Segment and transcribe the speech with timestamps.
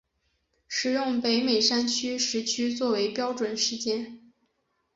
[0.67, 4.31] 使用北美山区时区作为标准时间。